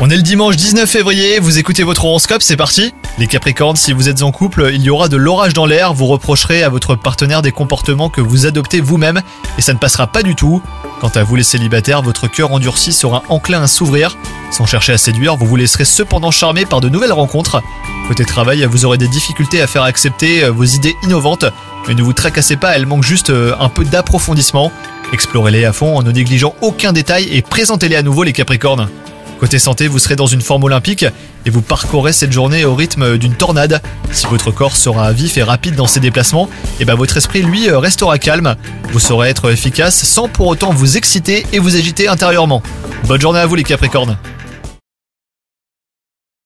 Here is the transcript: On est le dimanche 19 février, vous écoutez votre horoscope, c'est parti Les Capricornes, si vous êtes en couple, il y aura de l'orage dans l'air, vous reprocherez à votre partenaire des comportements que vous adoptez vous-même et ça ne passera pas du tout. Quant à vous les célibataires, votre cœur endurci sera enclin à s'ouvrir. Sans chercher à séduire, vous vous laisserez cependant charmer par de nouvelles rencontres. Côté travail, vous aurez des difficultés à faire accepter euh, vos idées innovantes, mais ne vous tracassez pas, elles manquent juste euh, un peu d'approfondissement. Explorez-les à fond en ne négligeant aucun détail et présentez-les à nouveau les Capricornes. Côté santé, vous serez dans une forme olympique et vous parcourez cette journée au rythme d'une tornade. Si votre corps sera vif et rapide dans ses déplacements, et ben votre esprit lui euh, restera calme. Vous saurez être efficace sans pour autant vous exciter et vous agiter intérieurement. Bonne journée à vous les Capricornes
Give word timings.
On 0.00 0.10
est 0.10 0.16
le 0.16 0.22
dimanche 0.22 0.56
19 0.56 0.88
février, 0.88 1.38
vous 1.38 1.58
écoutez 1.58 1.84
votre 1.84 2.04
horoscope, 2.04 2.42
c'est 2.42 2.58
parti 2.58 2.92
Les 3.18 3.26
Capricornes, 3.26 3.76
si 3.76 3.94
vous 3.94 4.10
êtes 4.10 4.22
en 4.22 4.30
couple, 4.30 4.70
il 4.74 4.82
y 4.82 4.90
aura 4.90 5.08
de 5.08 5.16
l'orage 5.16 5.54
dans 5.54 5.64
l'air, 5.64 5.94
vous 5.94 6.06
reprocherez 6.06 6.62
à 6.62 6.68
votre 6.68 6.96
partenaire 6.96 7.40
des 7.40 7.50
comportements 7.50 8.10
que 8.10 8.20
vous 8.20 8.44
adoptez 8.44 8.82
vous-même 8.82 9.22
et 9.56 9.62
ça 9.62 9.72
ne 9.72 9.78
passera 9.78 10.06
pas 10.06 10.22
du 10.22 10.34
tout. 10.34 10.60
Quant 11.00 11.08
à 11.14 11.22
vous 11.22 11.34
les 11.34 11.42
célibataires, 11.42 12.02
votre 12.02 12.28
cœur 12.28 12.52
endurci 12.52 12.92
sera 12.92 13.22
enclin 13.30 13.62
à 13.62 13.66
s'ouvrir. 13.66 14.18
Sans 14.52 14.66
chercher 14.66 14.92
à 14.92 14.98
séduire, 14.98 15.36
vous 15.36 15.46
vous 15.46 15.56
laisserez 15.56 15.86
cependant 15.86 16.30
charmer 16.30 16.66
par 16.66 16.82
de 16.82 16.90
nouvelles 16.90 17.12
rencontres. 17.12 17.62
Côté 18.10 18.24
travail, 18.24 18.66
vous 18.68 18.84
aurez 18.84 18.98
des 18.98 19.06
difficultés 19.06 19.62
à 19.62 19.68
faire 19.68 19.84
accepter 19.84 20.42
euh, 20.42 20.50
vos 20.50 20.64
idées 20.64 20.96
innovantes, 21.04 21.44
mais 21.86 21.94
ne 21.94 22.02
vous 22.02 22.12
tracassez 22.12 22.56
pas, 22.56 22.74
elles 22.74 22.84
manquent 22.84 23.04
juste 23.04 23.30
euh, 23.30 23.54
un 23.60 23.68
peu 23.68 23.84
d'approfondissement. 23.84 24.72
Explorez-les 25.12 25.64
à 25.64 25.72
fond 25.72 25.96
en 25.96 26.02
ne 26.02 26.10
négligeant 26.10 26.56
aucun 26.60 26.92
détail 26.92 27.28
et 27.30 27.40
présentez-les 27.40 27.94
à 27.94 28.02
nouveau 28.02 28.24
les 28.24 28.32
Capricornes. 28.32 28.88
Côté 29.38 29.60
santé, 29.60 29.86
vous 29.86 30.00
serez 30.00 30.16
dans 30.16 30.26
une 30.26 30.40
forme 30.40 30.64
olympique 30.64 31.06
et 31.46 31.50
vous 31.50 31.62
parcourez 31.62 32.12
cette 32.12 32.32
journée 32.32 32.64
au 32.64 32.74
rythme 32.74 33.16
d'une 33.16 33.34
tornade. 33.34 33.80
Si 34.10 34.26
votre 34.26 34.50
corps 34.50 34.74
sera 34.74 35.12
vif 35.12 35.38
et 35.38 35.44
rapide 35.44 35.76
dans 35.76 35.86
ses 35.86 36.00
déplacements, 36.00 36.48
et 36.80 36.84
ben 36.84 36.96
votre 36.96 37.16
esprit 37.16 37.42
lui 37.42 37.68
euh, 37.68 37.78
restera 37.78 38.18
calme. 38.18 38.56
Vous 38.92 38.98
saurez 38.98 39.28
être 39.28 39.52
efficace 39.52 40.02
sans 40.02 40.26
pour 40.26 40.48
autant 40.48 40.72
vous 40.72 40.96
exciter 40.96 41.46
et 41.52 41.60
vous 41.60 41.76
agiter 41.76 42.08
intérieurement. 42.08 42.60
Bonne 43.04 43.20
journée 43.20 43.38
à 43.38 43.46
vous 43.46 43.54
les 43.54 43.62
Capricornes 43.62 44.16